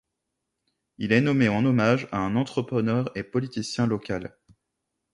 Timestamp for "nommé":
1.21-1.47